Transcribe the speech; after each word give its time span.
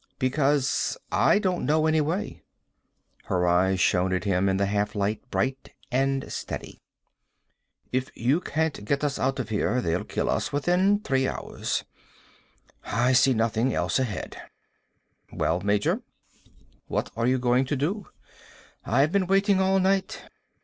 "Because 0.17 0.97
I 1.11 1.37
don't 1.37 1.63
know 1.63 1.85
any 1.85 2.01
way." 2.01 2.41
Her 3.25 3.45
eyes 3.47 3.79
shone 3.79 4.11
at 4.13 4.23
him 4.23 4.49
in 4.49 4.57
the 4.57 4.65
half 4.65 4.95
light, 4.95 5.21
bright 5.29 5.73
and 5.91 6.33
steady. 6.33 6.81
"If 7.91 8.09
you 8.17 8.39
can't 8.41 8.83
get 8.83 9.03
us 9.03 9.19
out 9.19 9.37
of 9.39 9.49
here 9.49 9.79
they'll 9.79 10.03
kill 10.03 10.27
us 10.27 10.51
within 10.51 11.01
three 11.01 11.27
hours. 11.27 11.83
I 12.83 13.13
see 13.13 13.35
nothing 13.35 13.75
else 13.75 13.99
ahead. 13.99 14.41
Well, 15.31 15.61
Major? 15.61 16.01
What 16.87 17.11
are 17.15 17.27
you 17.27 17.37
going 17.37 17.65
to 17.65 17.75
do? 17.75 18.07
I've 18.83 19.11
been 19.11 19.27
waiting 19.27 19.61
all 19.61 19.79
night. 19.79 20.23